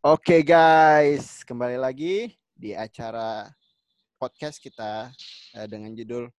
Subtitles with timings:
[0.00, 3.52] Oke guys, kembali lagi di acara
[4.16, 5.12] podcast kita
[5.52, 6.32] eh, dengan judul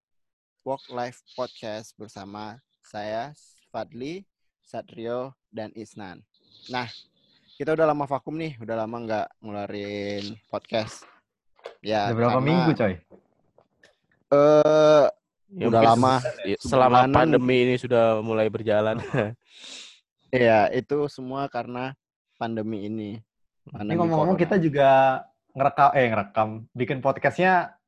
[0.66, 3.30] Work Life Podcast bersama saya
[3.70, 4.26] Fadli,
[4.66, 6.18] Satrio, dan Isnan.
[6.68, 6.90] Nah,
[7.54, 11.06] kita udah lama vakum nih, udah lama nggak ngeluarin podcast.
[11.82, 12.94] Ya, Udah berapa karena, minggu coy?
[14.32, 15.06] Eh,
[15.52, 16.14] Ya, udah mungkin lama.
[16.24, 18.96] se- Selama pandemi ini sudah mulai berjalan.
[20.32, 21.92] ya itu semua karena
[22.40, 23.20] pandemi ini.
[23.62, 25.22] Ini Pandemi ngomong-ngomong kita juga
[25.54, 27.78] ngerekam, eh ngerekam, bikin podcastnya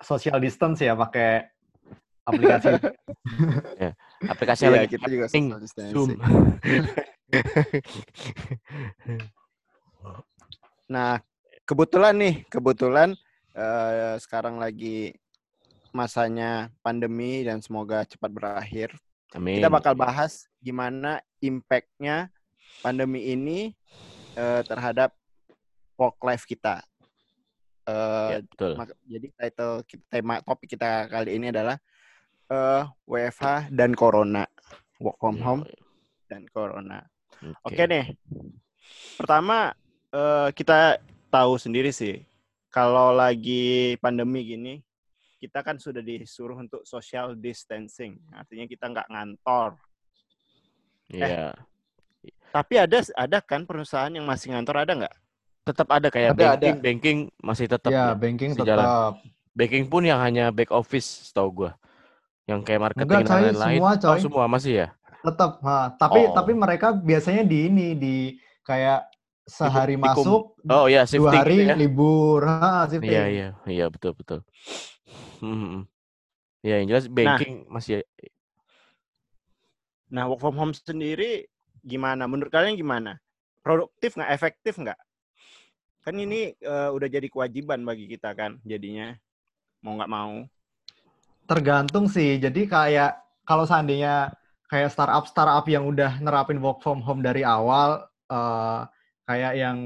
[0.00, 1.44] social distance ya pakai
[2.24, 2.72] aplikasi.
[4.32, 5.92] Aplikasi Iya, lagi kita juga social distancing.
[5.92, 6.10] Zoom.
[10.84, 11.16] Nah,
[11.64, 13.16] kebetulan nih, kebetulan
[13.56, 15.16] eh, sekarang lagi
[15.96, 18.92] masanya pandemi dan semoga cepat berakhir.
[19.32, 19.58] Amin.
[19.58, 22.28] Kita bakal bahas gimana impact-nya
[22.84, 23.72] pandemi ini
[24.34, 25.10] eh, terhadap
[25.98, 26.82] work life kita.
[27.84, 28.72] Eh, Ya, betul.
[29.04, 29.74] jadi title
[30.08, 31.76] tema topik kita kali ini adalah
[32.48, 34.44] eh, WFH dan Corona,
[35.00, 35.62] work from home
[36.28, 37.04] dan Corona.
[37.64, 38.16] Oke nih.
[39.20, 39.76] Pertama
[40.12, 42.24] eh, kita tahu sendiri sih
[42.70, 44.74] kalau lagi pandemi gini
[45.44, 48.16] kita kan sudah disuruh untuk social distancing.
[48.32, 49.76] Artinya kita nggak ngantor.
[51.12, 51.52] Iya.
[52.54, 55.14] Tapi ada ada kan perusahaan yang masih ngantor ada nggak?
[55.64, 56.46] Tetap ada kayak Ada, ada.
[56.54, 57.90] banking, banking masih tetap.
[57.90, 58.14] ya, ya.
[58.14, 58.78] banking jalan.
[58.78, 59.12] tetap.
[59.50, 61.70] Banking pun yang hanya back office setahu gua.
[62.46, 63.78] Yang kayak marketing Enggak dan lain-lain.
[63.80, 64.18] semua Oh, coy.
[64.20, 64.88] semua masih ya?
[65.18, 65.50] Tetap.
[65.58, 66.32] Ha, tapi Oh.
[66.32, 68.14] tapi mereka biasanya di ini di
[68.62, 69.08] kayak
[69.42, 71.76] sehari dikum- masuk, Oh iya, dua shifting hari gitu ya.
[71.76, 72.40] libur.
[72.44, 73.10] Ha, shifting.
[73.10, 74.38] Iya, iya, iya betul betul.
[75.40, 75.88] Hmm.
[76.60, 78.04] Ya, yang jelas banking masih
[80.06, 81.48] Nah, work from home sendiri
[81.84, 82.24] gimana?
[82.24, 83.20] Menurut kalian gimana?
[83.60, 84.32] Produktif nggak?
[84.32, 84.98] Efektif nggak?
[86.04, 89.12] Kan ini eh, udah jadi kewajiban bagi kita kan, jadinya
[89.84, 90.44] mau nggak mau.
[91.44, 92.40] Tergantung sih.
[92.40, 94.32] Jadi kayak kalau seandainya
[94.68, 98.80] kayak startup startup yang udah nerapin work from home dari awal, eh,
[99.28, 99.78] kayak yang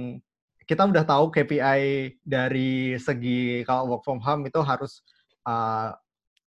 [0.69, 5.03] kita udah tahu KPI dari segi kalau work from home itu harus
[5.47, 5.91] eh,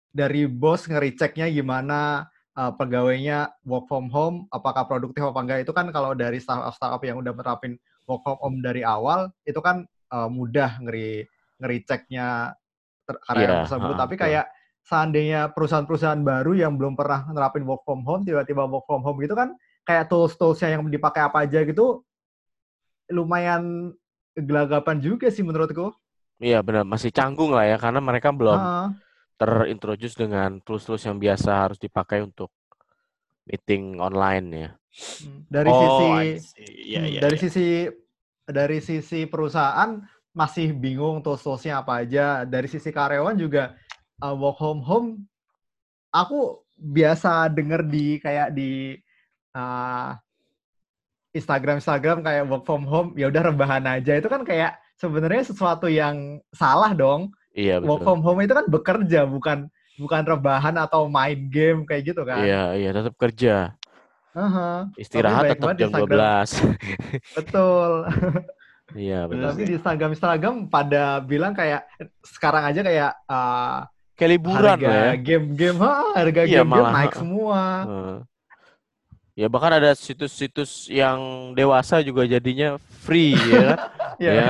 [0.10, 2.26] dari bos ngericeknya gimana
[2.60, 7.00] eh, pegawainya work from home, apakah produktif apa enggak itu kan kalau dari startup startup
[7.08, 11.24] yang udah menerapin work from home dari awal itu kan eh, mudah ngeri
[11.64, 12.56] ngericeknya
[13.08, 13.96] ter- karyawan Iya, tersebut.
[13.96, 14.46] ha, Tapi kayak
[14.84, 19.36] seandainya perusahaan-perusahaan baru yang belum pernah nerapin work from home tiba-tiba work from home gitu
[19.38, 19.54] kan
[19.86, 22.02] kayak tools-toolsnya yang dipakai apa aja gitu
[23.10, 23.94] lumayan
[24.38, 25.92] gelagapan juga sih menurutku.
[26.40, 28.88] Iya benar masih canggung lah ya karena mereka belum Ah,
[29.40, 32.52] terintroduce dengan tools-tools yang biasa harus dipakai untuk
[33.48, 34.72] meeting online ya.
[35.48, 36.60] dari Oh, sisi.
[36.60, 37.44] Iya, Hmm, iya, dari iya.
[37.46, 37.68] sisi
[38.50, 40.02] dari sisi perusahaan
[40.36, 42.44] masih bingung tools-toolsnya apa aja.
[42.44, 43.78] Dari sisi karyawan juga
[44.20, 45.10] uh, work home home.
[46.12, 48.98] Aku biasa denger di kayak di
[49.56, 50.12] uh,
[51.30, 55.86] Instagram Instagram kayak work from home ya udah rebahan aja itu kan kayak sebenarnya sesuatu
[55.86, 57.30] yang salah dong.
[57.60, 58.06] Iya Work betul.
[58.08, 59.58] from home itu kan bekerja bukan
[60.00, 62.40] bukan rebahan atau main game kayak gitu kan.
[62.40, 63.76] Iya iya tetap kerja.
[64.32, 66.48] Aha, Istirahat tetap jam Instagram.
[66.48, 67.36] 12.
[67.36, 67.92] betul.
[68.90, 69.54] Iya benar.
[69.54, 71.86] Tapi di Instagram Instagram pada bilang kayak
[72.26, 73.86] sekarang aja kayak uh,
[74.18, 75.14] Kayak liburan harga lah ya.
[75.22, 77.62] game-game, ha, harga Iya, game-game malah, naik semua.
[77.86, 78.18] Heeh.
[79.38, 81.22] Ya bahkan ada situs-situs yang
[81.54, 83.78] dewasa juga jadinya free ya.
[84.20, 84.32] Ya.
[84.36, 84.50] ya.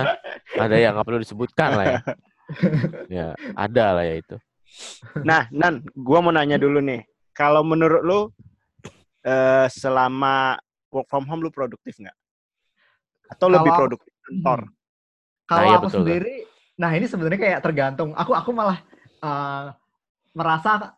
[0.58, 2.00] Ada yang nggak perlu disebutkan lah ya.
[3.14, 4.36] ya, ada lah ya itu.
[5.26, 7.02] Nah, Nan, gua mau nanya dulu nih.
[7.34, 8.20] Kalau menurut lu
[9.26, 10.58] eh, selama
[10.90, 12.16] work from home lu produktif nggak?
[13.30, 14.60] Atau lebih Kalau- produktif kantor?
[15.50, 16.36] Kalau Nah, iya aku betul, sendiri,
[16.78, 18.14] nah ini sebenarnya kayak tergantung.
[18.14, 18.78] Aku aku malah
[19.26, 19.74] uh,
[20.38, 20.94] merasa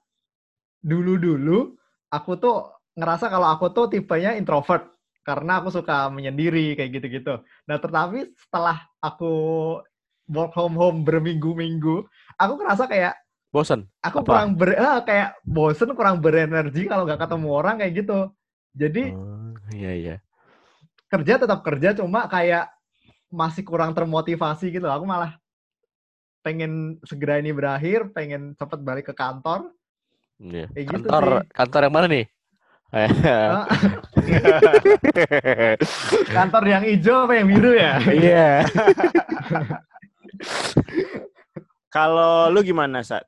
[0.84, 1.78] dulu-dulu
[2.11, 2.67] aku tuh
[3.00, 4.91] ngerasa kalau aku tuh tipenya introvert
[5.23, 7.40] karena aku suka menyendiri kayak gitu-gitu.
[7.64, 9.31] Nah, tetapi setelah aku
[10.31, 13.13] work home home berminggu-minggu, aku ngerasa kayak
[13.51, 13.83] Bosen.
[13.99, 14.28] aku Apa?
[14.31, 18.19] kurang ber ah, kayak bosen kurang berenergi kalau nggak ketemu orang kayak gitu
[18.72, 20.16] jadi Oh, iya iya.
[21.05, 22.72] kerja tetap kerja cuma kayak
[23.28, 25.35] masih kurang termotivasi gitu aku malah
[26.39, 29.75] pengen segera ini berakhir pengen cepet balik ke kantor
[30.39, 30.72] Iya.
[30.72, 31.45] Kayak gitu Kantor sih.
[31.51, 32.25] kantor yang mana nih?
[32.91, 33.07] Ah,
[36.28, 38.49] kantor yang hijau apa yang biru ya Iya.
[41.91, 43.28] Kalau lu gimana, Sat?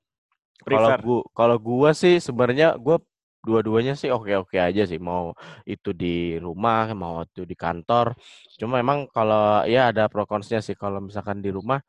[0.63, 3.03] Kalau gua kalau gua sih sebenarnya gua
[3.43, 4.97] dua-duanya sih oke-oke aja sih.
[4.97, 5.35] Mau
[5.67, 8.15] itu di rumah mau itu di kantor.
[8.55, 10.79] Cuma memang kalau ya ada pro konusnya sih.
[10.79, 11.83] Kalau misalkan di rumah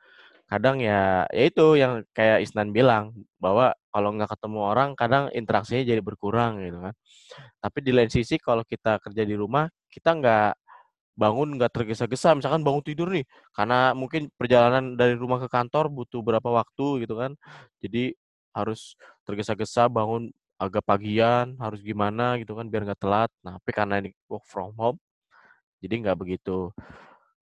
[0.44, 5.86] kadang ya ya itu yang kayak Isnan bilang bahwa kalau nggak ketemu orang kadang interaksinya
[5.86, 6.94] jadi berkurang gitu kan.
[7.62, 10.50] Tapi di lain sisi kalau kita kerja di rumah kita nggak
[11.14, 13.22] bangun nggak tergesa-gesa misalkan bangun tidur nih
[13.54, 17.38] karena mungkin perjalanan dari rumah ke kantor butuh berapa waktu gitu kan
[17.78, 18.14] jadi
[18.54, 23.30] harus tergesa-gesa bangun agak pagian harus gimana gitu kan biar nggak telat.
[23.42, 24.98] Nah tapi karena ini work from home
[25.82, 26.70] jadi nggak begitu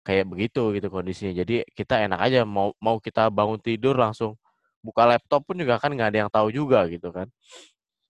[0.07, 1.33] kayak begitu gitu kondisinya.
[1.43, 4.39] Jadi kita enak aja mau mau kita bangun tidur langsung
[4.81, 7.27] buka laptop pun juga kan nggak ada yang tahu juga gitu kan.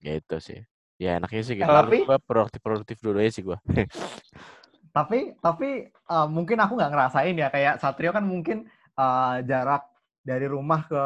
[0.00, 0.60] Gitu sih.
[1.02, 3.58] Ya enaknya sih gitu tapi gue produktif produktif dulu aja sih gue
[4.92, 9.88] tapi tapi uh, mungkin aku nggak ngerasain ya kayak Satrio kan mungkin uh, jarak
[10.22, 11.04] dari rumah ke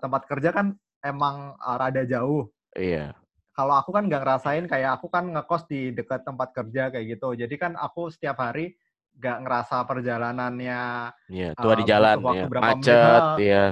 [0.00, 0.72] tempat kerja kan
[1.04, 3.12] emang uh, rada jauh iya
[3.58, 7.34] kalau aku kan nggak ngerasain kayak aku kan ngekos di dekat tempat kerja kayak gitu.
[7.34, 8.78] Jadi kan aku setiap hari
[9.18, 11.10] nggak ngerasa perjalanannya.
[11.26, 12.46] Iya, tua uh, di jalan, ya.
[12.46, 13.64] macet, ya.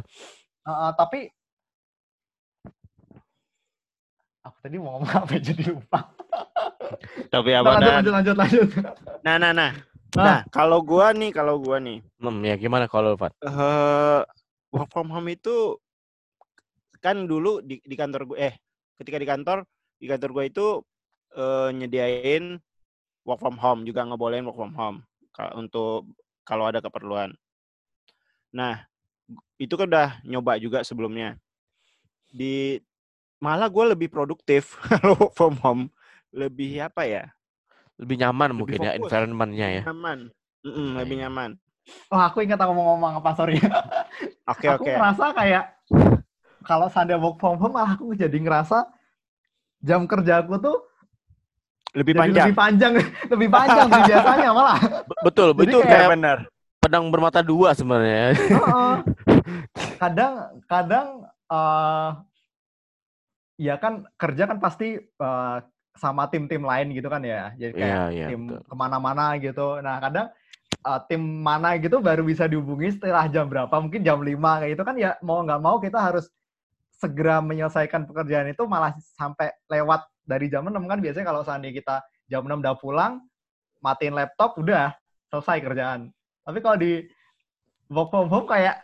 [0.67, 1.31] Uh, uh, tapi
[4.47, 6.01] aku tadi mau ngomong apa jadi lupa.
[7.35, 7.71] tapi apa?
[7.83, 8.69] Nah, lanjut, lanjut, lanjut,
[9.27, 9.73] Nah, nah, nah.
[10.17, 12.01] Nah, kalau gua nih, kalau gua nih.
[12.23, 13.35] Hmm, ya gimana kalau Fat?
[13.43, 14.23] Uh,
[14.73, 15.77] work from home itu
[17.03, 18.55] kan dulu di, di kantor gue, eh,
[18.97, 19.63] ketika di kantor
[20.01, 20.67] di kantor gue itu
[21.37, 22.59] uh, nyediain
[23.23, 24.99] work from home juga ngebolehin work from home
[25.59, 26.09] untuk
[26.49, 27.35] kalau ada keperluan.
[28.55, 28.89] Nah,
[29.61, 31.37] itu kan udah nyoba juga sebelumnya.
[32.33, 32.81] Di
[33.41, 35.83] malah gue lebih produktif kalau work from home,
[36.33, 37.25] lebih apa ya?
[37.97, 38.93] Lebih nyaman lebih mungkin ya fokus.
[38.93, 39.83] ya environmentnya ya.
[39.88, 40.19] Nyaman,
[40.65, 41.50] mm -mm, lebih nyaman.
[42.11, 43.56] Oh, aku ingat aku mau ngomong apa sorry.
[44.50, 44.87] Oke okay, oke.
[44.87, 44.94] Okay.
[44.94, 45.65] Aku merasa kayak
[46.62, 48.87] kalau seandainya work from home malah aku jadi ngerasa
[49.83, 50.79] jam kerja aku tuh
[51.97, 52.47] lebih panjang.
[52.47, 52.93] Lebih panjang,
[53.33, 54.79] lebih panjang dari biasanya malah.
[55.25, 56.38] Betul, betul kayak, kayak benar.
[56.79, 58.37] Pedang bermata dua sebenarnya.
[58.53, 58.97] Uh,
[59.97, 60.35] kadang,
[60.69, 61.06] kadang
[61.49, 62.21] uh,
[63.56, 65.58] ya kan kerja kan pasti uh,
[65.97, 67.53] sama tim-tim lain gitu kan ya.
[67.56, 69.81] Jadi kayak yeah, yeah, tim ke mana-mana gitu.
[69.81, 70.29] Nah kadang
[70.85, 73.73] uh, tim mana gitu baru bisa dihubungi setelah jam berapa.
[73.73, 76.29] Mungkin jam 5 kayak itu kan ya mau nggak mau kita harus
[76.97, 81.97] segera menyelesaikan pekerjaan itu malah sampai lewat dari jam 6 kan biasanya kalau seandainya kita
[82.29, 83.12] jam 6 udah pulang,
[83.81, 84.93] matiin laptop, udah
[85.32, 86.12] selesai kerjaan.
[86.44, 87.05] Tapi kalau di
[87.93, 88.82] work from home kayak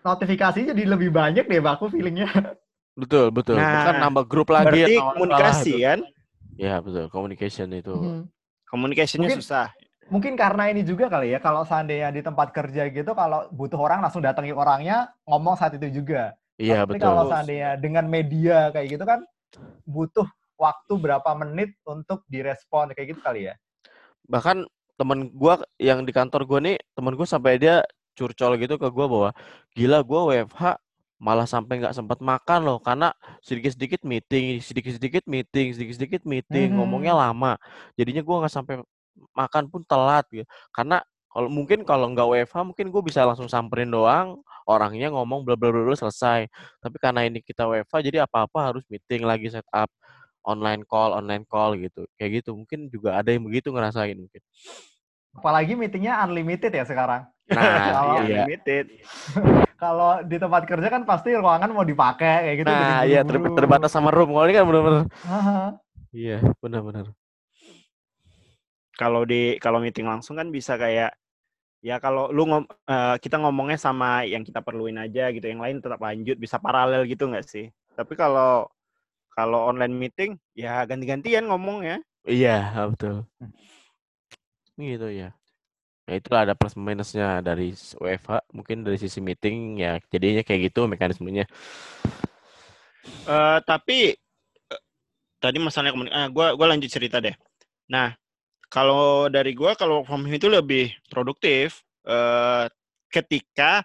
[0.00, 2.30] notifikasi jadi lebih banyak deh aku feelingnya.
[3.00, 3.56] Betul, betul.
[3.56, 4.84] Nah, Bukan nambah grup lagi.
[4.84, 5.98] Berarti komunikasi kan?
[6.60, 7.08] Ya, betul.
[7.08, 7.94] Communication itu.
[7.96, 8.22] Hmm.
[8.68, 9.72] Komunikasinya susah.
[10.10, 14.02] Mungkin karena ini juga kali ya, kalau seandainya di tempat kerja gitu, kalau butuh orang
[14.02, 16.34] langsung datangi orangnya, ngomong saat itu juga.
[16.60, 17.08] Iya Tapi betul.
[17.08, 19.24] kalau seandainya dengan media kayak gitu kan
[19.88, 20.28] butuh
[20.60, 23.54] waktu berapa menit untuk direspon kayak gitu kali ya.
[24.28, 24.68] Bahkan
[25.00, 27.80] temen gue yang di kantor gue nih, temen gue sampai dia
[28.12, 29.30] curcol gitu ke gue bahwa
[29.72, 30.76] gila gue WFH
[31.20, 33.12] malah sampai nggak sempat makan loh karena
[33.44, 36.76] sedikit-sedikit meeting, sedikit-sedikit meeting, sedikit-sedikit meeting, hmm.
[36.80, 37.60] ngomongnya lama.
[37.94, 38.80] Jadinya gue nggak sampai
[39.36, 40.48] makan pun telat gitu.
[40.72, 45.60] Karena kalau mungkin kalau nggak WFH mungkin gue bisa langsung samperin doang, orangnya ngomong bla
[45.60, 46.48] bla bla selesai.
[46.80, 49.92] Tapi karena ini kita WFH jadi apa-apa harus meeting lagi setup
[50.40, 52.08] online call, online call gitu.
[52.16, 52.56] Kayak gitu.
[52.56, 54.40] Mungkin juga ada yang begitu ngerasain mungkin.
[55.36, 57.28] Apalagi meetingnya unlimited ya sekarang.
[57.50, 57.62] Nah,
[58.24, 58.46] iya.
[58.46, 58.84] unlimited.
[59.82, 62.70] kalau di tempat kerja kan pasti ruangan mau dipakai kayak gitu.
[62.70, 64.30] Nah, iya ter terbatas sama room.
[64.32, 65.04] Kalau ini kan benar-benar.
[66.10, 67.06] Iya, benar-benar.
[68.94, 71.16] Kalau di kalau meeting langsung kan bisa kayak
[71.80, 75.80] Ya kalau lu ngom uh, kita ngomongnya sama yang kita perluin aja gitu, yang lain
[75.80, 77.72] tetap lanjut bisa paralel gitu nggak sih?
[77.96, 78.68] Tapi kalau
[79.32, 82.04] kalau online meeting ya ganti-gantian ngomongnya.
[82.28, 83.24] Iya, betul.
[84.76, 85.32] Gitu ya.
[86.10, 90.90] Ya itu ada plus minusnya dari WFH, mungkin dari sisi meeting ya jadinya kayak gitu
[90.90, 91.46] mekanismenya.
[93.30, 94.18] Uh, tapi
[94.74, 94.82] uh,
[95.38, 97.38] tadi masalahnya komunikasi, uh, gua gua lanjut cerita deh.
[97.86, 98.10] Nah,
[98.70, 102.70] kalau dari gue kalau from home itu lebih produktif uh,
[103.10, 103.82] ketika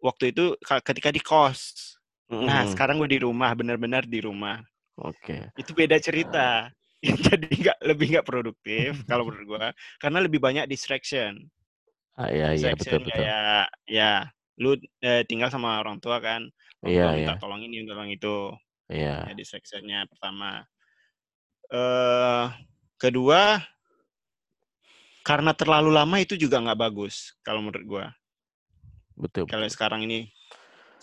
[0.00, 1.94] waktu itu ketika di kos.
[2.32, 2.48] Mm.
[2.48, 4.64] Nah sekarang gue di rumah, benar-benar di rumah.
[4.96, 5.52] Oke.
[5.52, 5.60] Okay.
[5.60, 6.72] Itu beda cerita.
[7.26, 9.66] Jadi nggak lebih nggak produktif kalau menurut gue,
[10.02, 11.46] karena lebih banyak distraction.
[12.16, 13.12] Ah, iya iya betul betul.
[13.12, 14.24] Kayak ya
[14.56, 16.48] lu eh, tinggal sama orang tua kan,
[16.80, 17.40] iya, minta iya.
[17.40, 18.56] tolong ini tolong itu.
[18.88, 19.28] Iya.
[19.28, 20.64] Ya, distractionnya pertama.
[21.66, 22.46] Eh uh,
[22.96, 23.58] kedua
[25.26, 28.06] karena terlalu lama itu juga nggak bagus kalau menurut gue.
[29.18, 29.50] Betul.
[29.50, 30.30] Kalau sekarang ini,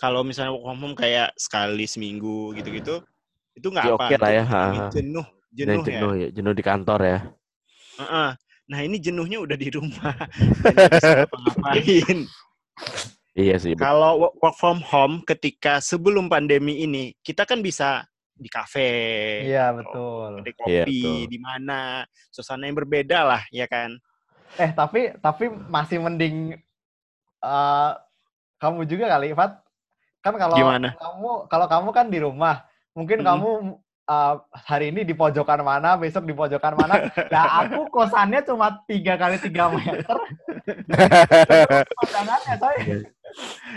[0.00, 3.04] kalau misalnya work from home kayak sekali seminggu gitu-gitu,
[3.52, 4.04] itu nggak ya, apa.
[4.08, 4.44] Oke lah ya.
[4.96, 6.28] Jenuh, jenuh, jenuh ya.
[6.34, 7.18] jenuh di kantor ya.
[7.94, 8.30] Uh -uh.
[8.64, 10.16] Nah ini jenuhnya udah di rumah,
[11.44, 12.18] ngapain.
[13.34, 13.76] Iya sih.
[13.76, 18.90] Kalau work from home ketika sebelum pandemi ini, kita kan bisa di kafe.
[19.46, 20.40] Iya betul.
[20.42, 23.94] Di kopi, iya, di mana, suasana yang berbeda lah, ya kan.
[24.56, 26.56] Eh tapi tapi masih mending
[27.44, 27.92] uh,
[28.62, 29.60] kamu juga kali, Fat.
[30.24, 30.96] Kan kalau Gimana?
[30.96, 32.64] kamu kalau kamu kan di rumah,
[32.96, 33.28] mungkin hmm.
[33.28, 33.50] kamu
[34.08, 37.08] uh, hari ini di pojokan mana, besok di pojokan mana.
[37.28, 40.16] Nah, aku kosannya cuma tiga kali tiga meter.
[42.60, 42.76] Saya.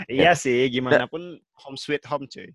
[0.06, 2.46] Iya, iya sih, gimana pun home sweet home cuy.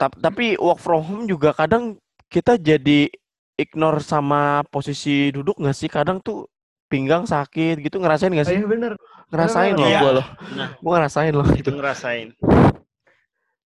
[0.00, 2.00] Tapi work from home juga kadang
[2.32, 3.12] kita jadi
[3.60, 5.92] ignore sama posisi duduk nggak sih?
[5.92, 6.48] Kadang tuh
[6.88, 8.64] pinggang sakit gitu ngerasain nggak sih?
[8.64, 8.92] Iya bener.
[9.28, 10.26] Ngerasain loh gue loh.
[10.56, 11.48] Nah, gue ngerasain loh.
[11.52, 12.32] Itu ngerasain.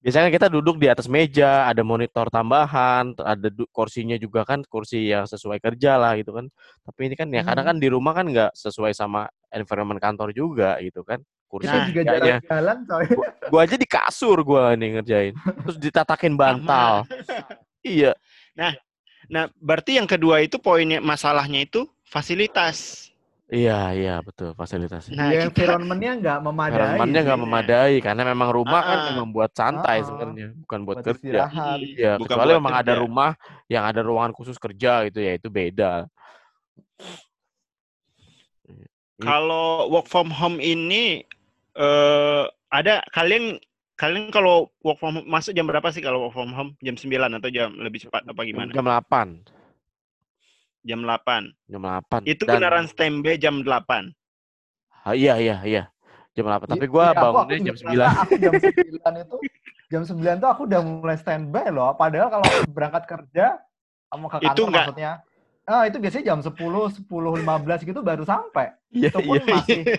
[0.04, 5.24] Biasanya kita duduk di atas meja, ada monitor tambahan, ada kursinya juga kan kursi yang
[5.24, 6.52] sesuai kerja lah gitu kan.
[6.84, 7.48] Tapi ini kan ya hmm.
[7.48, 11.24] kadang kan di rumah kan nggak sesuai sama environment kantor juga gitu kan.
[11.48, 13.06] Kursi nah, juga jalan, jalan coy.
[13.16, 15.34] Gua, gua aja di kasur gua nih ngerjain.
[15.40, 17.08] Terus ditatakin bantal.
[17.80, 18.12] iya.
[18.60, 18.76] Nah,
[19.32, 23.08] nah berarti yang kedua itu poinnya masalahnya itu fasilitas.
[23.52, 25.20] Iya, iya betul fasilitasnya.
[25.20, 26.72] Nah, ya, environment-nya nggak memadai.
[26.74, 30.98] Environment-nya nggak memadai karena memang rumah uh, kan memang buat santai uh, sebenarnya, bukan buat,
[31.04, 31.52] buat kerja.
[31.84, 32.88] Iya, bukan kecuali memang kerja.
[32.88, 33.32] ada rumah
[33.68, 36.08] yang ada ruangan khusus kerja gitu ya, itu beda.
[39.20, 41.28] Kalau work from home ini
[41.76, 43.60] uh, ada kalian
[44.00, 46.72] kalian kalau work from home masuk jam berapa sih kalau work from home?
[46.80, 48.72] Jam 9 atau jam lebih cepat apa gimana?
[48.72, 49.62] Jam 8
[50.84, 51.72] jam 8.
[51.72, 52.28] Jam 8.
[52.28, 52.60] Itu Dan...
[52.60, 54.12] beneran standby jam 8.
[55.04, 55.84] Ah, iya, iya, iya.
[56.36, 56.70] Jam 8.
[56.70, 58.24] Tapi gue iya, bangunnya jam 9.
[58.28, 59.38] Aku jam 9 itu,
[59.92, 61.96] jam 9 tuh aku udah mulai standby loh.
[61.96, 63.60] Padahal kalau berangkat kerja,
[64.12, 64.86] kamu ke kantor itu enggak...
[64.88, 65.12] maksudnya,
[65.63, 68.75] Ah, itu biasanya jam 10, 10, 15 gitu baru sampai.
[68.92, 69.96] Iya, itu pun iya, masih iya.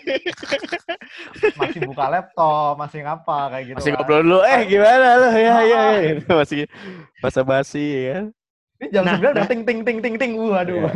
[1.57, 3.77] masih buka laptop, masih ngapa kayak gitu.
[3.81, 4.05] Masih kan.
[4.05, 5.29] ngobrol dulu, eh gimana lo?
[5.33, 6.13] Ya, ya, ya.
[6.45, 6.69] Masih
[7.25, 8.19] basa-basi ya.
[8.81, 9.47] Ini jam nah, 9 udah nah.
[9.47, 10.33] ting ting ting ting ting.
[10.35, 10.89] Waduh.
[10.89, 10.91] Iya.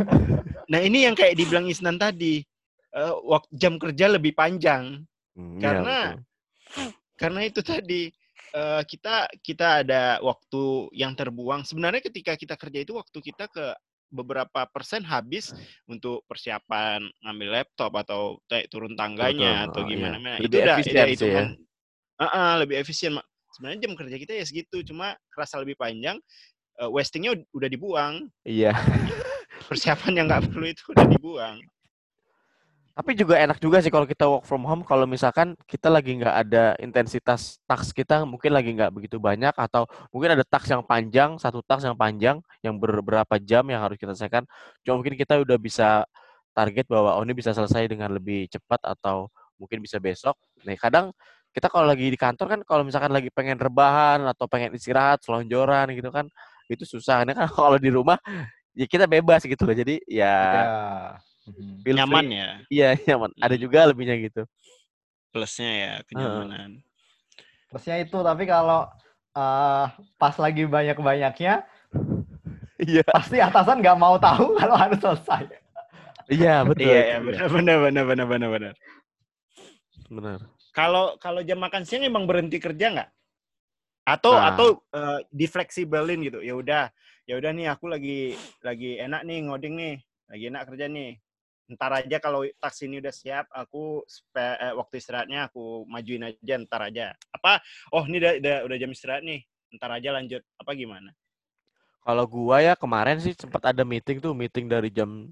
[0.69, 2.45] Nah, ini yang kayak dibilang Isnan tadi.
[2.89, 5.05] Uh, waktu jam kerja lebih panjang.
[5.37, 5.97] Hmm, iya, karena
[7.21, 8.09] karena itu tadi
[8.57, 11.65] uh, kita kita ada waktu yang terbuang.
[11.65, 13.77] Sebenarnya ketika kita kerja itu waktu kita ke
[14.09, 15.53] beberapa persen habis
[15.85, 19.69] untuk persiapan ngambil laptop atau kayak turun tangganya Betul.
[19.69, 20.35] atau oh, gimana iya.
[20.41, 21.43] itu udah itu, itu ya.
[22.17, 23.13] uh, uh, lebih efisien
[23.53, 26.17] sebenarnya jam kerja kita ya segitu cuma kerasa lebih panjang
[26.79, 28.13] uh, wastingnya udah dibuang.
[28.47, 28.73] Iya.
[29.69, 31.57] Persiapan yang nggak perlu itu udah dibuang.
[32.99, 36.35] Tapi juga enak juga sih kalau kita work from home kalau misalkan kita lagi nggak
[36.35, 41.39] ada intensitas task kita mungkin lagi nggak begitu banyak atau mungkin ada task yang panjang
[41.39, 44.43] satu task yang panjang yang beberapa jam yang harus kita selesaikan.
[44.83, 46.03] Cuma mungkin kita udah bisa
[46.51, 50.35] target bahwa oh ini bisa selesai dengan lebih cepat atau mungkin bisa besok.
[50.67, 51.15] Nah kadang
[51.55, 55.87] kita kalau lagi di kantor kan kalau misalkan lagi pengen rebahan atau pengen istirahat selonjoran
[55.95, 56.27] gitu kan
[56.69, 58.21] itu susah karena kan kalau di rumah
[58.77, 59.75] ya kita bebas gitu loh.
[59.75, 60.37] Jadi ya,
[61.83, 61.93] ya.
[62.05, 62.37] nyaman free.
[62.37, 62.49] ya?
[62.69, 63.29] Iya nyaman.
[63.41, 63.63] Ada hmm.
[63.65, 64.41] juga lebihnya gitu.
[65.33, 66.79] Plusnya ya kenyamanan.
[66.79, 66.87] Uh.
[67.69, 68.89] plusnya itu tapi kalau
[69.37, 69.85] uh,
[70.17, 71.61] pas lagi banyak banyaknya
[72.81, 73.05] iya.
[73.05, 75.45] pasti atasan nggak mau tahu kalau harus selesai.
[76.29, 76.89] Iya betul.
[76.89, 77.17] Iya, iya.
[77.21, 78.73] benar benar benar benar benar benar
[80.09, 80.39] benar.
[80.73, 83.09] Kalau kalau jam makan siang emang berhenti kerja nggak
[84.17, 84.49] atau nah.
[84.53, 86.39] atau uh, difleksibelin gitu.
[86.41, 86.83] Ya udah
[87.29, 88.33] ya udah nih aku lagi
[88.65, 89.95] lagi enak nih ngoding nih.
[90.29, 91.11] Lagi enak kerja nih.
[91.69, 96.57] Ntar aja kalau taksi ini udah siap aku spe, eh, waktu istirahatnya aku majuin aja
[96.65, 97.13] ntar aja.
[97.29, 97.61] Apa
[97.93, 99.45] oh ini udah udah, udah jam istirahat nih.
[99.77, 100.41] Ntar aja lanjut.
[100.57, 101.13] Apa gimana?
[102.01, 105.29] Kalau gua ya kemarin sih sempat ada meeting tuh meeting dari jam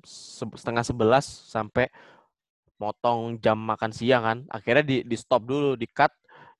[0.53, 1.89] setengah sebelas sampai
[2.77, 4.39] motong jam makan siang kan.
[4.53, 6.13] Akhirnya di di stop dulu di cut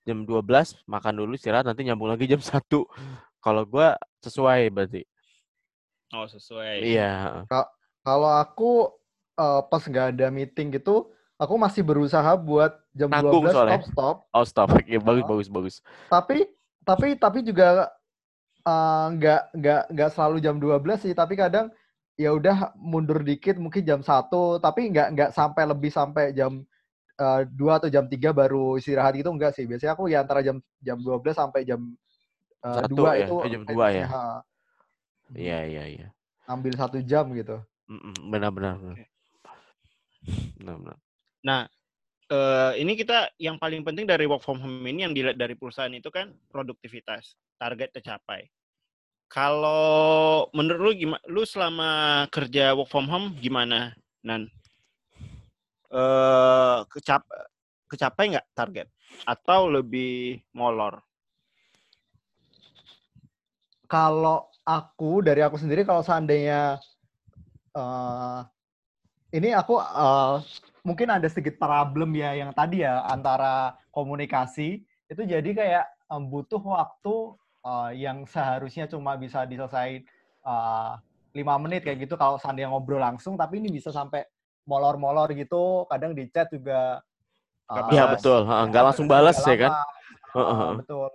[0.08, 2.64] jam 12 makan dulu istirahat nanti nyambung lagi jam 1.
[3.44, 5.04] Kalau gua sesuai berarti.
[6.16, 6.88] Oh, sesuai.
[6.88, 7.44] Iya.
[8.08, 8.96] Kalau aku
[9.36, 13.80] uh, pas nggak ada meeting gitu, aku masih berusaha buat jam Nanggung 12 soalnya.
[13.84, 14.16] stop stop.
[14.32, 14.68] Oh, stop.
[14.72, 15.76] Oke, okay, bagus uh, bagus bagus.
[16.08, 16.48] Tapi
[16.88, 17.92] tapi tapi juga
[18.64, 21.68] uh, nggak uh, nggak nggak selalu jam 12 sih, tapi kadang
[22.18, 26.66] ya udah mundur dikit mungkin jam satu tapi nggak nggak sampai lebih sampai jam
[27.18, 29.66] uh, atau jam tiga baru istirahat gitu enggak sih.
[29.66, 31.82] Biasanya aku ya antara jam jam 12 sampai jam
[32.64, 33.26] uh, Satu, 2 ya?
[33.26, 34.08] itu eh, jam 2 ya.
[35.36, 36.08] Iya iya iya.
[36.48, 37.60] Ambil satu jam gitu.
[38.32, 38.80] Benar-benar.
[40.56, 40.98] Benar-benar.
[41.44, 41.68] Nah,
[42.32, 45.92] uh, ini kita yang paling penting dari work from home ini yang dilihat dari perusahaan
[45.92, 48.48] itu kan produktivitas, target tercapai.
[49.28, 51.24] kalau menurut lu gimana?
[51.28, 53.92] Lu selama kerja work from home gimana,
[54.24, 54.48] Nan?
[55.88, 57.24] Eh kecap
[57.88, 58.88] kecapai nggak target?
[59.24, 61.00] Atau lebih molor?
[63.88, 66.76] Kalau aku dari aku sendiri kalau seandainya
[67.72, 68.44] uh,
[69.32, 70.44] ini aku uh,
[70.84, 76.60] mungkin ada sedikit problem ya yang tadi ya antara komunikasi itu jadi kayak um, butuh
[76.60, 77.16] waktu
[77.64, 80.04] uh, yang seharusnya cuma bisa diselesaikan
[81.36, 84.24] lima menit kayak gitu kalau seandainya ngobrol langsung tapi ini bisa sampai
[84.68, 87.02] molor-molor gitu kadang di chat juga
[87.92, 89.72] Iya uh, betul, nggak langsung balas ya kan?
[90.32, 91.12] Uh, betul.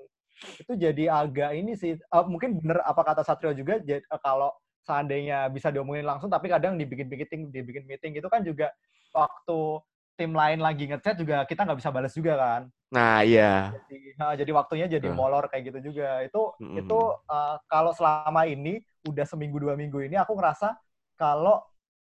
[0.61, 4.53] Itu jadi agak ini sih uh, mungkin bener apa kata Satrio juga jadi, uh, kalau
[4.85, 8.69] seandainya bisa diomongin langsung tapi kadang dibikin meeting dibikin meeting itu kan juga
[9.17, 9.81] waktu
[10.13, 12.63] tim lain lagi ngechat juga kita nggak bisa balas juga kan.
[12.93, 13.73] Nah iya.
[13.89, 15.17] Jadi, uh, jadi waktunya jadi uh.
[15.17, 16.21] molor kayak gitu juga.
[16.21, 16.85] Itu mm.
[16.85, 16.99] itu
[17.33, 20.77] uh, kalau selama ini udah seminggu dua minggu ini aku ngerasa
[21.17, 21.65] kalau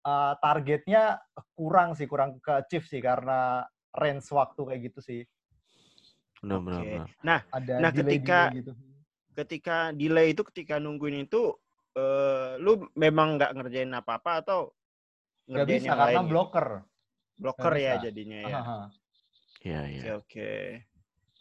[0.07, 1.19] uh, targetnya
[1.51, 5.21] kurang sih kurang ke achieve sih karena range waktu kayak gitu sih
[6.37, 6.91] Benar, benar, okay.
[6.93, 7.09] benar.
[7.25, 8.71] Nah, ada nah delay, ketika delay gitu.
[9.33, 11.49] ketika delay itu ketika nungguin itu
[11.97, 14.69] uh, lu memang nggak ngerjain apa-apa atau
[15.49, 16.29] ngerjain bisa, yang karena lain?
[16.29, 16.67] blocker.
[17.37, 18.49] Blocker ya jadinya ya.
[19.61, 20.01] Iya, iya.
[20.01, 20.53] Oke, oke.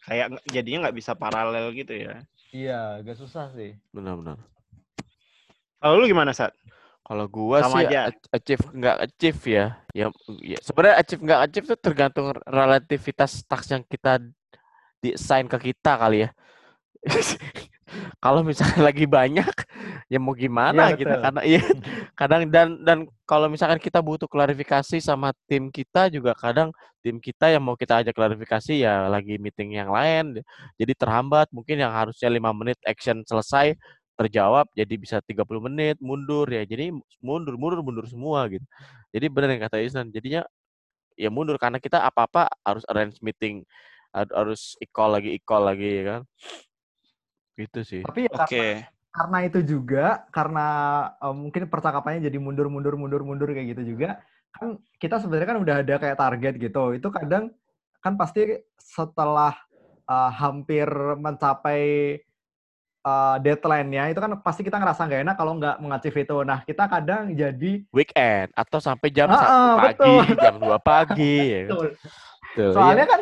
[0.07, 2.21] Kayak jadinya nggak bisa paralel gitu ya.
[2.53, 3.77] Iya, agak susah sih.
[3.93, 4.37] Benar, benar.
[5.77, 6.57] Kalau lu gimana, Sat?
[7.07, 8.11] Kalau gua Sama sih aja.
[8.35, 9.65] achieve nggak achieve ya.
[9.95, 10.07] Ya,
[10.43, 14.19] ya sebenarnya achieve nggak achieve itu tergantung relativitas task yang kita
[14.99, 16.29] di assign ke kita kali ya.
[18.19, 19.47] kalau misalnya lagi banyak
[20.11, 21.63] ya mau gimana ya, gitu karena iya
[22.19, 27.47] kadang dan dan kalau misalkan kita butuh klarifikasi sama tim kita juga kadang tim kita
[27.51, 30.43] yang mau kita ajak klarifikasi ya lagi meeting yang lain
[30.75, 33.75] jadi terhambat mungkin yang harusnya lima menit action selesai
[34.17, 36.65] terjawab jadi bisa 30 menit mundur ya.
[36.65, 36.89] Jadi
[37.21, 38.65] mundur mundur mundur semua gitu.
[39.13, 40.41] Jadi benar yang kata Isnan jadinya
[41.13, 43.61] ya mundur karena kita apa-apa harus arrange meeting
[44.13, 46.21] harus ikol lagi ikol lagi ya kan?
[47.53, 48.01] Gitu sih.
[48.01, 48.49] Tapi ya oke.
[48.49, 48.71] okay.
[49.13, 50.67] karena, itu juga karena
[51.17, 54.21] uh, mungkin percakapannya jadi mundur mundur mundur mundur kayak gitu juga
[54.53, 56.97] kan kita sebenarnya kan udah ada kayak target gitu.
[56.97, 57.53] Itu kadang
[58.01, 59.53] kan pasti setelah
[60.09, 60.87] uh, hampir
[61.17, 61.81] mencapai
[63.07, 66.37] uh, deadline-nya itu kan pasti kita ngerasa nggak enak kalau nggak mengacif itu.
[66.43, 70.23] Nah kita kadang jadi weekend atau sampai jam satu pagi, betul.
[70.43, 71.35] jam dua pagi.
[71.39, 71.61] ya.
[71.63, 71.69] Kan?
[71.71, 72.71] Betul.
[72.75, 73.11] Soalnya ya.
[73.11, 73.21] kan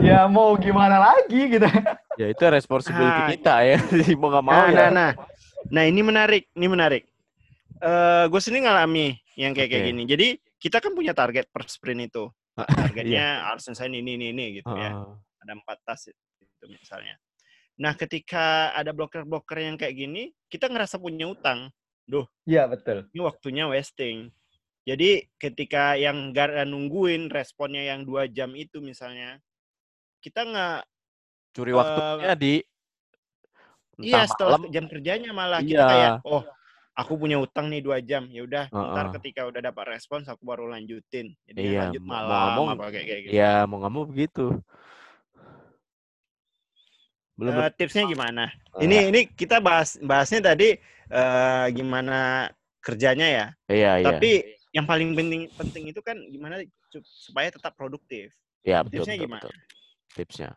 [0.00, 1.68] ya mau gimana lagi gitu.
[2.16, 3.78] Ya itu responsibility nah, kita ya.
[4.20, 4.74] mau nggak mau nah, ya.
[4.74, 5.10] Nah, nah,
[5.70, 7.02] nah ini menarik, ini menarik.
[7.76, 9.78] Uh, gue sendiri ngalami yang kayak okay.
[9.84, 10.02] kayak gini.
[10.08, 12.24] Jadi kita kan punya target per sprint itu.
[12.56, 13.52] Targetnya yeah.
[13.52, 14.80] harus selesai ini, ini, ini gitu uh.
[14.80, 14.90] ya.
[15.44, 17.20] Ada empat tas itu misalnya.
[17.76, 21.68] Nah, ketika ada blocker-blocker yang kayak gini, kita ngerasa punya utang.
[22.08, 22.24] Duh.
[22.48, 23.04] Iya, betul.
[23.12, 24.32] Ini waktunya wasting.
[24.86, 29.42] Jadi ketika yang gara nungguin responnya yang dua jam itu misalnya,
[30.22, 30.80] kita nggak
[31.56, 32.54] curi uh, waktunya di
[34.04, 34.72] iya setelah malam.
[34.74, 35.68] jam kerjanya malah iya.
[35.72, 36.42] kita kayak oh
[36.96, 38.92] aku punya utang nih dua jam ya udah uh -uh.
[38.92, 42.84] ntar ketika udah dapat respons aku baru lanjutin jadi iya, lanjut malam mau ngomong, apa
[42.92, 44.46] kayak, kayak gitu iya mau ngomong begitu
[47.36, 48.80] belum uh, tipsnya gimana uh.
[48.80, 50.76] ini ini kita bahas bahasnya tadi
[51.12, 52.48] uh, gimana
[52.80, 54.06] kerjanya ya iya, iya.
[54.08, 54.80] tapi iya.
[54.80, 56.64] yang paling penting penting itu kan gimana
[57.04, 58.32] supaya tetap produktif
[58.66, 59.66] Iya betul, tipsnya betul, gimana betul
[60.16, 60.56] tipsnya?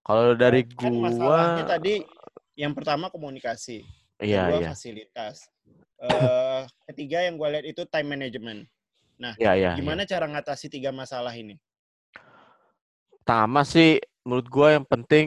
[0.00, 1.94] Kalau dari kan gua masalahnya tadi
[2.56, 3.84] yang pertama komunikasi,
[4.20, 4.68] iya, kedua iya.
[4.72, 5.36] fasilitas,
[6.00, 8.60] uh, ketiga yang gue lihat itu time management.
[9.20, 10.10] Nah, iya, iya, gimana iya.
[10.16, 11.60] cara ngatasi tiga masalah ini?
[13.20, 15.26] Pertama sih menurut gue yang penting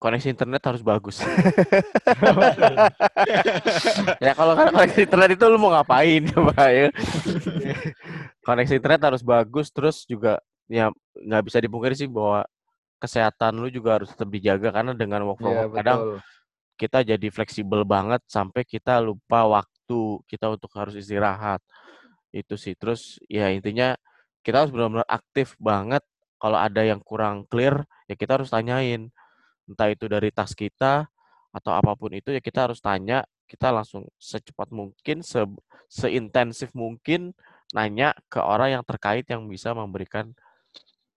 [0.00, 1.20] koneksi internet harus bagus.
[4.24, 6.88] ya kalau kan koneksi internet itu lu mau ngapain ya, Pak ya?
[8.40, 12.48] koneksi internet harus bagus terus juga ya nggak bisa dipungkiri sih bahwa
[13.00, 15.98] kesehatan lu juga harus tetap dijaga karena dengan work from yeah, home kadang
[16.80, 21.60] kita jadi fleksibel banget sampai kita lupa waktu kita untuk harus istirahat
[22.32, 23.98] itu sih terus ya intinya
[24.40, 26.00] kita harus benar-benar aktif banget
[26.40, 29.12] kalau ada yang kurang clear ya kita harus tanyain
[29.70, 31.06] entah itu dari tas kita
[31.50, 35.42] atau apa pun itu ya kita harus tanya kita langsung secepat mungkin se
[35.90, 37.34] seintensif mungkin
[37.74, 40.30] nanya ke orang yang terkait yang bisa memberikan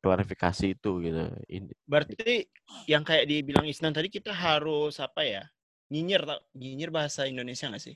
[0.04, 1.24] klarifikasi itu gitu.
[1.48, 1.72] Ini.
[1.88, 2.50] Berarti
[2.90, 5.48] yang kayak dibilang Isnan tadi kita harus apa ya?
[5.94, 6.40] Nyinyir tak?
[6.58, 7.96] Nyinyir bahasa Indonesia nggak sih?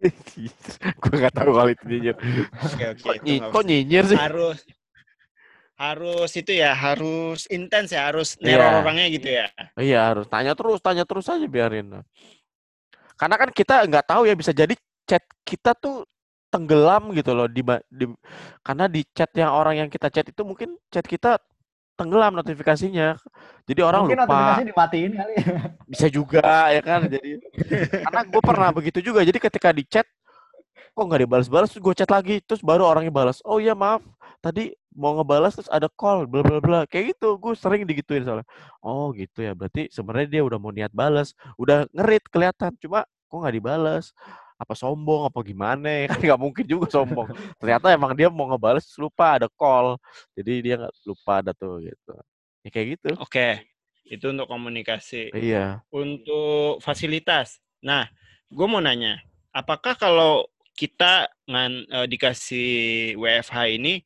[1.02, 2.16] gue nggak tahu kalau itu nyinyir.
[2.60, 3.34] Oke oke.
[3.50, 4.18] Kok, nyinyir sih?
[4.20, 4.62] Harus
[5.80, 8.80] harus itu ya harus intens ya harus neror yeah.
[8.84, 9.46] orangnya gitu ya.
[9.80, 12.04] Iya harus tanya terus tanya terus aja biarin.
[13.16, 14.72] karena kan kita nggak tahu ya bisa jadi
[15.04, 16.08] chat kita tuh
[16.48, 17.60] tenggelam gitu loh di,
[17.92, 18.08] di
[18.64, 21.40] karena di chat yang orang yang kita chat itu mungkin chat kita
[21.96, 23.16] tenggelam notifikasinya.
[23.68, 24.28] Jadi orang Mungkin lupa.
[24.32, 25.34] notifikasi dimatiin kali.
[25.84, 27.08] Bisa juga ya kan.
[27.08, 27.40] Jadi
[28.04, 29.20] karena gue pernah begitu juga.
[29.20, 30.08] Jadi ketika di chat
[30.96, 33.44] kok nggak dibalas-balas gue chat lagi terus baru orangnya balas.
[33.44, 34.00] Oh iya maaf
[34.40, 36.80] tadi mau ngebalas terus ada call bla bla bla.
[36.88, 38.48] Kayak gitu gue sering digituin soalnya.
[38.82, 39.52] Oh gitu ya.
[39.52, 42.74] Berarti sebenarnya dia udah mau niat balas udah ngerit kelihatan.
[42.80, 44.10] Cuma kok nggak dibalas
[44.60, 46.04] apa sombong apa gimana ya?
[46.10, 47.30] Kan nggak mungkin juga sombong.
[47.60, 50.00] Ternyata emang dia mau ngebales lupa ada call.
[50.34, 52.12] Jadi dia nggak lupa ada tuh gitu.
[52.66, 53.10] Ya kayak gitu.
[53.20, 53.68] Oke.
[54.10, 55.30] Itu untuk komunikasi.
[55.36, 55.86] Iya.
[55.94, 57.62] Untuk fasilitas.
[57.84, 58.10] Nah
[58.50, 59.22] gue mau nanya
[59.54, 64.00] apakah kalau kita ngan uh, dikasih WFH ini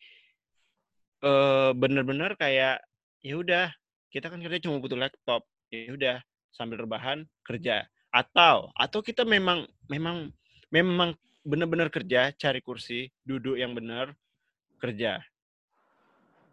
[1.73, 2.85] bener-bener kayak
[3.25, 3.67] ya udah
[4.13, 6.17] kita kan kerja cuma butuh laptop ya udah
[6.53, 10.29] sambil rebahan kerja atau atau kita memang memang
[10.71, 14.17] memang benar-benar kerja, cari kursi, duduk yang benar,
[14.81, 15.21] kerja.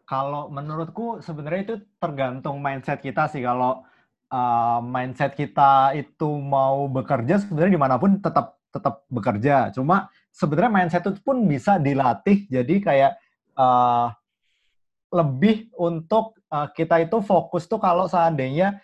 [0.04, 3.40] Kalau menurutku sebenarnya itu tergantung mindset kita sih.
[3.40, 3.88] Kalau
[4.28, 9.72] uh, mindset kita itu mau bekerja, sebenarnya di mana pun tetap tetap bekerja.
[9.72, 12.44] Cuma sebenarnya mindset itu pun bisa dilatih.
[12.52, 13.16] Jadi kayak
[13.56, 14.12] uh,
[15.12, 18.80] lebih untuk uh, kita itu fokus tuh kalau seandainya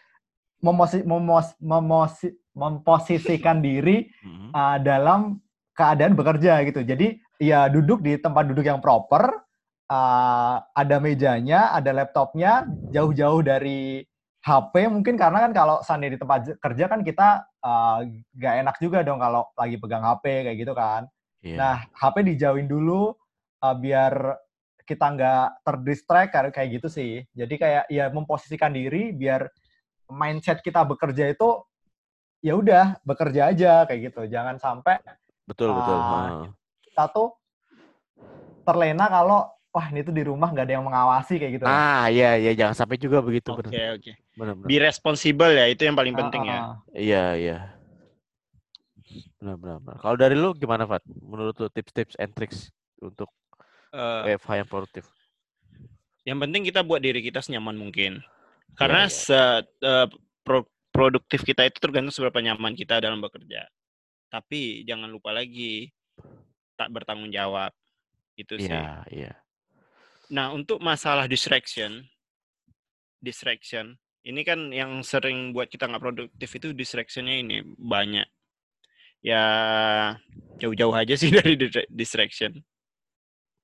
[0.60, 4.12] memosi, memosi, memosi, memposisikan diri
[4.52, 5.40] uh, dalam
[5.78, 6.84] keadaan bekerja gitu.
[6.84, 9.30] Jadi ya duduk di tempat duduk yang proper,
[9.88, 14.04] uh, ada mejanya, ada laptopnya, jauh-jauh dari
[14.42, 18.00] HP mungkin karena kan kalau sandi di tempat kerja kan kita uh,
[18.32, 21.12] gak enak juga dong kalau lagi pegang HP kayak gitu kan.
[21.44, 21.60] Yeah.
[21.60, 23.12] Nah HP dijauhin dulu
[23.60, 24.40] uh, biar
[24.88, 27.28] kita nggak terdistract kayak gitu sih.
[27.36, 29.52] Jadi kayak ya memposisikan diri biar
[30.08, 31.60] mindset kita bekerja itu
[32.40, 34.32] ya udah bekerja aja kayak gitu.
[34.32, 35.04] Jangan sampai
[35.44, 36.00] betul uh, betul
[36.88, 37.30] kita tuh
[38.64, 41.66] terlena kalau wah ini tuh di rumah nggak ada yang mengawasi kayak gitu.
[41.68, 42.56] Ah iya iya.
[42.56, 43.54] Jangan sampai juga begitu.
[43.54, 44.66] Oke okay, oke okay.
[44.66, 46.60] be responsible ya itu yang paling uh, penting ya.
[46.96, 47.58] Iya iya.
[49.38, 49.98] Benar benar, benar.
[50.02, 51.06] kalau dari lu gimana Fat?
[51.06, 53.30] Menurut lu tips-tips and tricks untuk
[53.94, 55.06] uh, eh, WFH yang produktif
[56.28, 58.20] yang penting kita buat diri kita senyaman mungkin
[58.76, 59.16] karena ya, ya.
[59.16, 59.40] se
[59.88, 60.08] uh,
[60.46, 63.70] pro, produktif kita itu tergantung seberapa nyaman kita dalam bekerja.
[64.34, 65.94] Tapi jangan lupa lagi
[66.74, 67.70] tak bertanggung jawab.
[68.34, 68.70] Itu sih.
[68.70, 69.34] Iya, iya.
[70.34, 72.06] Nah, untuk masalah distraction,
[73.22, 73.96] distraction,
[74.26, 78.28] ini kan yang sering buat kita nggak produktif itu distractionnya ini banyak.
[79.22, 79.44] Ya
[80.62, 81.58] jauh-jauh aja sih dari
[81.90, 82.62] distraction.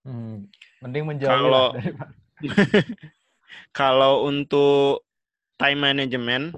[0.04, 0.52] Hmm,
[0.84, 1.68] mending menjauh kalau
[3.80, 5.08] kalau untuk
[5.56, 6.52] time management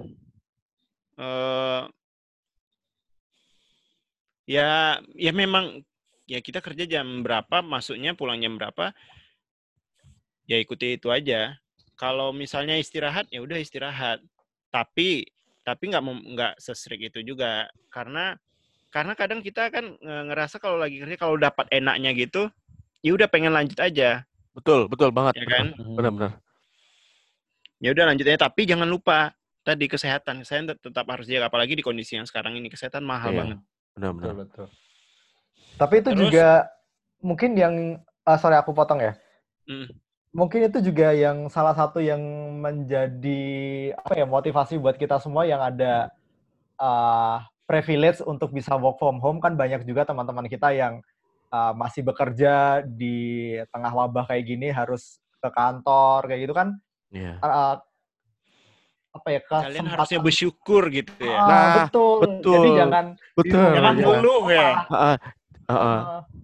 [1.14, 1.86] uh,
[4.50, 5.82] ya ya memang
[6.26, 8.90] ya kita kerja jam berapa, masuknya pulang jam berapa,
[10.50, 11.54] ya ikuti itu aja.
[11.96, 14.20] Kalau misalnya istirahat ya udah istirahat.
[14.74, 15.24] Tapi
[15.62, 18.38] tapi nggak nggak sesrik itu juga karena
[18.94, 22.50] karena kadang kita kan ngerasa kalau lagi kerja kalau dapat enaknya gitu,
[23.06, 24.26] ya udah pengen lanjut aja.
[24.50, 25.38] Betul, betul banget.
[25.38, 25.66] Ya kan?
[25.78, 26.42] Benar-benar.
[27.78, 32.14] Ya udah lanjutnya tapi jangan lupa tadi kesehatan saya tetap harus jaga apalagi di kondisi
[32.14, 33.58] yang sekarang ini kesehatan mahal iya, banget
[33.98, 34.66] benar-benar betul,
[35.74, 36.48] tapi itu Terus, juga
[37.18, 37.74] mungkin yang
[38.22, 39.18] uh, sorry aku potong ya
[39.66, 39.90] mm.
[40.30, 42.22] mungkin itu juga yang salah satu yang
[42.62, 43.42] menjadi
[43.98, 46.14] apa ya motivasi buat kita semua yang ada
[46.78, 51.02] uh, privilege untuk bisa work from home kan banyak juga teman-teman kita yang
[51.50, 56.68] uh, masih bekerja di tengah wabah kayak gini harus ke kantor kayak gitu kan
[57.12, 57.38] yeah.
[57.38, 57.46] Iya.
[57.46, 57.74] uh,
[59.16, 61.36] apa ya kalian harusnya bersyukur gitu ya.
[61.40, 62.16] Ah, nah, betul.
[62.20, 62.52] betul.
[62.52, 63.68] Jadi jangan betul.
[63.72, 64.70] Jangan dulu ya.
[64.92, 65.16] Uh,
[65.66, 65.96] uh, uh.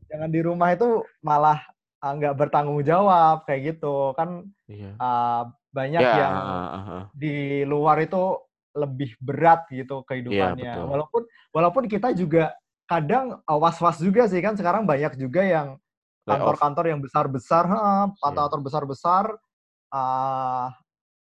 [0.09, 0.89] jangan di rumah itu
[1.21, 1.61] malah
[2.03, 4.97] nggak uh, bertanggung jawab kayak gitu kan iya.
[4.99, 6.19] uh, banyak yeah.
[6.19, 7.03] yang uh, uh.
[7.15, 8.41] di luar itu
[8.73, 10.65] lebih berat gitu kehidupannya.
[10.65, 12.57] Yeah, walaupun walaupun kita juga
[12.93, 15.69] kadang was-was juga sih kan sekarang banyak juga yang
[16.29, 17.65] kantor-kantor yang besar-besar,
[18.21, 18.67] kantor-kantor yeah.
[18.69, 19.25] besar-besar
[19.91, 20.67] uh,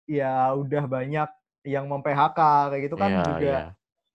[0.05, 1.29] ya udah banyak
[1.65, 3.49] yang mem-PHK kayak gitu kan yeah, juga.
[3.49, 3.67] Yeah.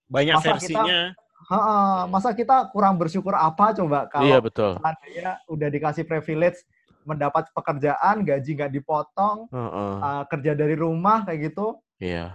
[0.07, 1.01] Banyak masa versinya.
[1.11, 1.59] Kita, ha,
[2.07, 4.79] masa kita kurang bersyukur apa coba kalau yeah, betul.
[5.51, 6.63] udah dikasih privilege
[7.01, 9.93] mendapat pekerjaan, gaji nggak dipotong, uh -uh.
[9.99, 11.81] Uh, kerja dari rumah kayak gitu.
[11.97, 12.31] Iya.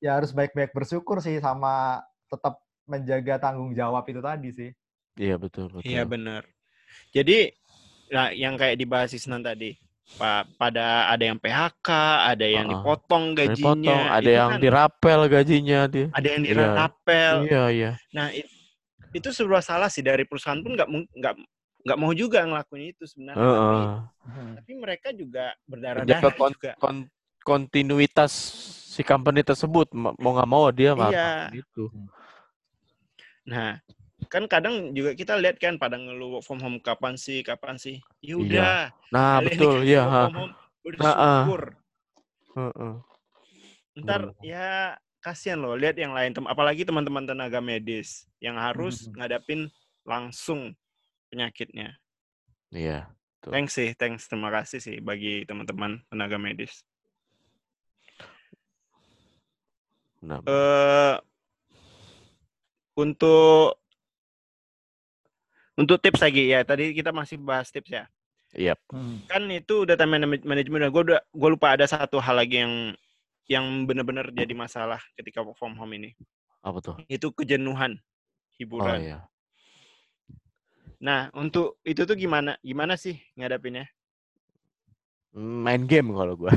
[0.00, 0.04] Yeah.
[0.04, 4.70] Ya harus baik-baik bersyukur sih sama tetap menjaga tanggung jawab itu tadi sih.
[5.18, 5.86] Iya betul betul.
[5.86, 6.42] Iya benar.
[7.10, 7.50] Jadi
[8.08, 9.74] nah, yang kayak dibahas Isnan tadi,
[10.14, 11.88] pa pada ada yang PHK,
[12.30, 16.06] ada yang uh, dipotong gajinya, dipotong, ada yang kan, dirapel gajinya dia.
[16.14, 16.50] Ada yang iya.
[16.54, 17.34] dirapel.
[17.50, 17.90] Iya, iya.
[18.14, 18.30] Nah,
[19.12, 21.34] itu sebuah salah sih dari perusahaan pun nggak nggak
[21.86, 23.42] nggak mau juga ngelakuin itu sebenarnya.
[23.42, 23.82] Uh, tapi,
[24.26, 24.58] Hmm.
[24.58, 26.72] tapi mereka juga berdarah Jaga darah kon, juga.
[26.82, 26.96] kon,
[27.46, 28.32] kontinuitas
[28.90, 31.54] si company tersebut Ma- mau nggak mau dia Iya.
[31.54, 31.94] gitu.
[33.46, 33.78] Nah,
[34.26, 38.02] kan kadang juga kita lihat kan pada ngeluh work from home kapan sih, kapan sih.
[38.18, 38.36] Ya Iya.
[38.42, 38.76] udah.
[39.14, 40.02] Nah betul ya.
[40.02, 40.22] work ha.
[40.26, 40.52] home,
[40.98, 41.44] Nah, ah.
[41.46, 41.62] bersyukur.
[42.56, 42.94] Heeh.
[43.96, 49.14] Ntar ya kasihan loh lihat yang lain, tem- apalagi teman-teman tenaga medis yang harus Mhm.
[49.18, 49.60] ngadapin
[50.06, 50.74] langsung
[51.30, 51.98] penyakitnya.
[52.70, 53.10] Iya.
[53.40, 53.50] Betul.
[53.54, 54.26] Thanks sih, thanks.
[54.26, 56.82] Terima kasih sih bagi teman-teman tenaga medis.
[60.26, 61.14] Eh
[62.96, 63.76] untuk
[65.76, 68.04] untuk tips lagi ya tadi kita masih bahas tips ya
[68.50, 68.72] Iya.
[68.88, 69.20] Hmm.
[69.28, 72.74] kan itu udah time manage- management gue udah gue lupa ada satu hal lagi yang
[73.46, 76.16] yang benar-benar jadi masalah ketika work from home ini
[76.60, 76.96] Apa tuh?
[77.06, 79.18] itu kejenuhan Oh hiburan iya.
[80.96, 83.84] nah untuk itu tuh gimana gimana sih ngadapinnya
[85.36, 86.48] Main game kalau gua.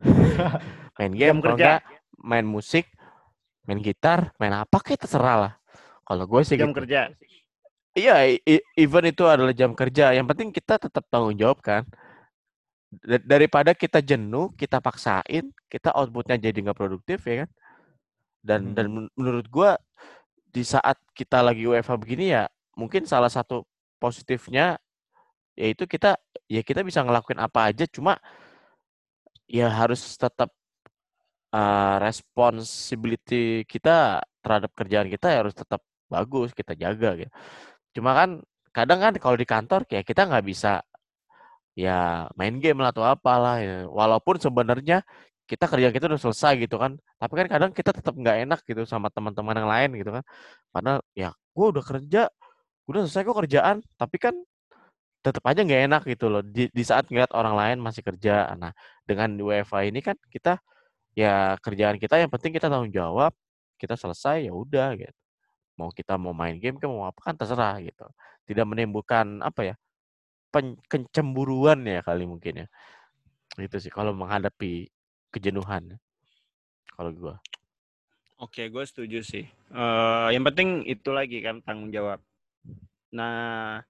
[0.96, 1.76] main game kalau kerja.
[1.76, 1.80] enggak
[2.16, 2.88] main musik,
[3.68, 5.52] main gitar, main apa kayak terserah lah.
[6.08, 6.80] Kalau gue sih jam gitu.
[6.82, 7.12] kerja
[7.98, 8.38] Iya,
[8.78, 10.14] even itu adalah jam kerja.
[10.14, 11.82] Yang penting kita tetap tanggung jawab kan.
[12.88, 17.50] Da- Daripada kita jenuh, kita paksain, kita outputnya jadi nggak produktif ya kan.
[18.38, 18.94] Dan dan Hmm.
[19.04, 19.76] men- menurut gua
[20.48, 22.46] di saat kita lagi WFH begini ya,
[22.78, 23.66] mungkin salah satu
[23.98, 24.78] positifnya
[25.58, 26.14] yaitu kita
[26.46, 28.14] ya kita bisa ngelakuin apa aja, cuma
[29.50, 30.54] ya harus tetap
[31.52, 37.32] uh, responsibility kita terhadap kerjaan kita ya harus tetap bagus, kita jaga gitu.
[38.00, 38.40] Cuma kan
[38.72, 40.84] kadang kan kalau di kantor kayak kita nggak bisa
[41.78, 43.86] ya main game lah atau apalah ya.
[43.88, 45.04] Walaupun sebenarnya
[45.48, 46.96] kita kerja kita udah selesai gitu kan.
[47.20, 50.24] Tapi kan kadang kita tetap nggak enak gitu sama teman-teman yang lain gitu kan.
[50.72, 52.22] Padahal ya gue udah kerja,
[52.88, 53.76] udah selesai kok kerjaan.
[53.96, 54.34] Tapi kan
[55.24, 56.42] tetap aja nggak enak gitu loh.
[56.44, 58.52] Di, di saat ngeliat orang lain masih kerja.
[58.60, 58.72] Nah
[59.08, 60.60] dengan WFA ini kan kita
[61.18, 63.34] ya kerjaan kita yang penting kita tanggung jawab.
[63.74, 65.18] Kita selesai ya udah gitu.
[65.74, 68.06] Mau kita mau main game kan mau apa kan terserah gitu.
[68.46, 69.74] Tidak menimbulkan apa ya
[70.54, 72.66] pen, kecemburuan ya kali mungkin ya.
[73.58, 74.86] Itu sih kalau menghadapi
[75.34, 75.98] kejenuhan
[76.94, 77.34] kalau gua.
[78.38, 79.46] Oke gue setuju sih.
[79.74, 82.22] Eh, yang penting itu lagi kan tanggung jawab.
[83.10, 83.82] Nah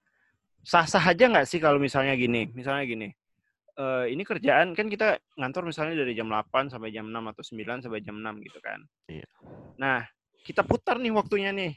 [0.64, 2.48] sah-sah aja nggak sih kalau misalnya gini?
[2.52, 3.08] Misalnya gini
[3.78, 7.84] eh, ini kerjaan kan kita ngantor misalnya dari jam 8 sampai jam 6 atau 9
[7.86, 8.82] sampai jam 6 gitu kan.
[9.06, 9.28] Iya.
[9.78, 10.02] Nah,
[10.42, 11.72] kita putar nih waktunya nih.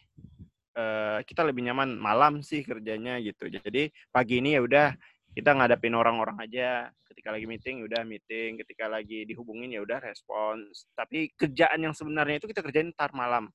[0.72, 3.52] Eh, kita lebih nyaman malam sih kerjanya gitu.
[3.52, 4.88] Jadi pagi ini ya udah
[5.36, 6.90] kita ngadapin orang-orang aja.
[7.12, 10.88] Ketika lagi meeting ya udah meeting, ketika lagi dihubungin ya udah respons.
[10.96, 13.52] Tapi kerjaan yang sebenarnya itu kita kerjain ntar malam.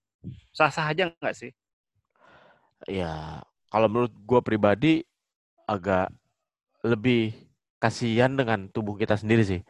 [0.52, 1.52] Sah-sah aja nggak sih?
[2.84, 3.40] ya
[3.72, 5.00] kalau menurut gua pribadi
[5.64, 6.12] agak
[6.84, 7.45] lebih
[7.82, 9.60] kasihan dengan tubuh kita sendiri sih.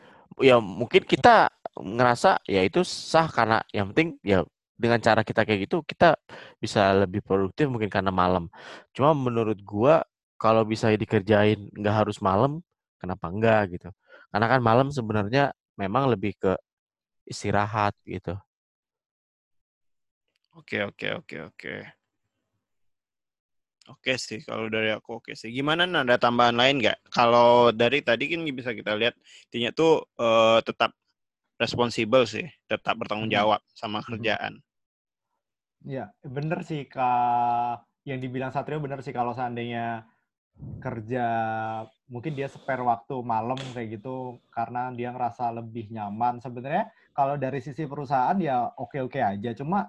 [0.43, 4.45] Ya mungkin kita ngerasa ya itu sah karena yang penting ya
[4.77, 6.17] dengan cara kita kayak gitu kita
[6.63, 8.49] bisa lebih produktif mungkin karena malam.
[8.97, 10.05] Cuma menurut gua
[10.41, 12.61] kalau bisa dikerjain nggak harus malam
[13.01, 13.89] kenapa enggak gitu?
[14.33, 16.53] Karena kan malam sebenarnya memang lebih ke
[17.29, 18.35] istirahat gitu.
[20.59, 21.73] Oke, oke, oke, oke.
[23.87, 25.55] Oke sih, kalau dari aku oke sih.
[25.55, 27.07] Gimana Nan, ada tambahan lain nggak?
[27.07, 29.15] Kalau dari tadi kan bisa kita lihat,
[29.47, 30.91] intinya tuh eh, tetap
[31.57, 34.59] responsibel sih, tetap bertanggung jawab sama kerjaan.
[35.87, 37.87] Ya, bener sih kak.
[38.07, 40.07] Yang dibilang Satrio bener sih kalau seandainya
[40.83, 41.27] kerja
[42.09, 46.43] mungkin dia spare waktu malam kayak gitu karena dia ngerasa lebih nyaman.
[46.43, 49.51] Sebenarnya kalau dari sisi perusahaan ya oke-oke aja.
[49.55, 49.87] Cuma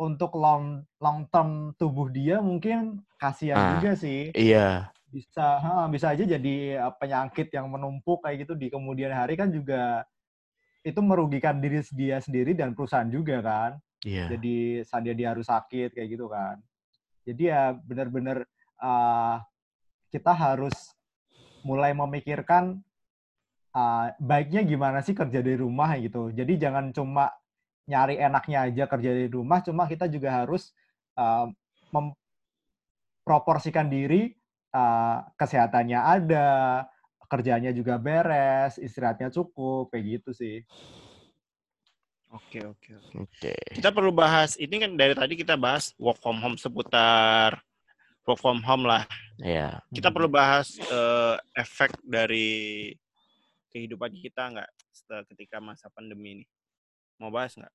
[0.00, 4.32] untuk long long term tubuh dia mungkin kasihan Ah, juga sih.
[4.32, 4.88] iya.
[5.12, 9.52] Bisa ha, bisa aja jadi eh, penyakit yang menumpuk kayak gitu di kemudian hari kan
[9.52, 10.08] juga
[10.80, 13.70] itu merugikan diri dia sendiri dan perusahaan juga kan.
[14.00, 14.32] Iya.
[14.32, 16.56] Jadi saat dia, dia harus sakit kayak gitu kan.
[17.28, 18.48] Jadi ya benar-benar
[18.80, 19.36] uh,
[20.08, 20.72] kita harus
[21.60, 22.80] mulai memikirkan
[23.76, 26.32] uh, baiknya gimana sih kerja dari rumah gitu.
[26.32, 27.28] Jadi jangan cuma
[27.88, 30.72] nyari enaknya aja kerja dari rumah cuma kita juga harus
[31.16, 31.48] uh,
[31.90, 34.36] memproporsikan diri
[34.74, 36.48] uh, kesehatannya ada
[37.30, 40.66] kerjanya juga beres istirahatnya cukup kayak gitu sih
[42.30, 43.26] Oke, oke, oke.
[43.26, 47.58] oke Kita perlu bahas, ini kan dari tadi kita bahas work from home seputar
[48.22, 49.02] work from home lah.
[49.42, 52.94] iya Kita perlu bahas eh, efek dari
[53.74, 54.70] kehidupan kita nggak
[55.34, 56.46] ketika masa pandemi ini.
[57.20, 57.72] Mau bahas nggak?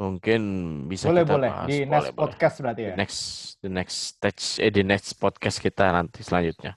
[0.00, 0.42] Mungkin
[0.88, 1.50] bisa boleh, kita boleh.
[1.52, 1.68] bahas.
[1.68, 2.16] Di boleh, next boleh.
[2.16, 2.88] podcast berarti ya.
[2.88, 3.20] The next
[3.60, 6.72] the next stage eh di next podcast kita nanti selanjutnya.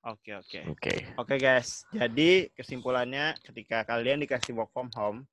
[0.00, 0.60] Oke, oke.
[0.72, 0.94] Oke.
[1.20, 1.84] Oke, guys.
[1.92, 5.28] Jadi kesimpulannya ketika kalian dikasih work from home,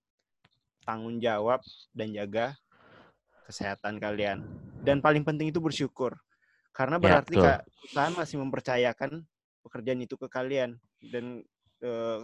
[0.83, 1.63] tanggung jawab
[1.95, 2.59] dan jaga
[3.47, 4.43] kesehatan kalian.
[4.83, 6.19] Dan paling penting itu bersyukur.
[6.75, 7.39] Karena Ya, berarti.
[7.39, 9.23] Kak, perusahaan masih mempercayakan
[9.63, 11.47] pekerjaan itu ke kalian dan
[11.79, 12.19] eh,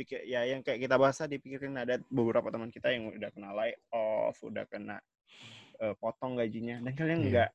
[0.00, 3.52] pikir ya yang kayak kita bahas tadi pikirin ada beberapa teman kita yang udah kena
[3.52, 4.96] lay off, udah kena
[5.80, 7.26] eh, potong gajinya dan kalian Iya.
[7.28, 7.50] enggak.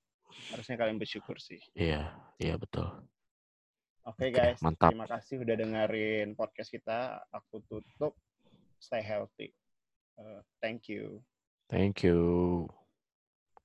[0.54, 1.62] Harusnya kalian bersyukur sih.
[1.74, 2.86] Iya, iya betul.
[4.06, 4.94] Oke Oke, guys, mantap.
[4.94, 7.26] terima kasih udah dengerin podcast kita.
[7.34, 8.14] Aku tutup.
[8.78, 9.50] Stay healthy.
[10.14, 11.26] Uh, thank you.
[11.66, 12.85] Thank you.